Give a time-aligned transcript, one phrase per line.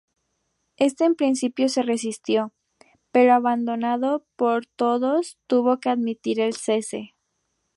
[0.77, 2.53] Éste en principio se resistió,
[3.11, 7.13] pero abandonado por todos tuvo que admitir el cese.